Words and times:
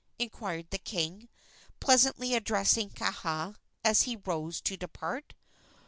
inquired 0.17 0.67
the 0.71 0.79
king, 0.79 1.29
pleasantly 1.79 2.33
addressing 2.33 2.89
Kaha 2.89 3.55
as 3.83 4.01
he 4.01 4.15
rose 4.15 4.59
to 4.61 4.75
depart. 4.75 5.35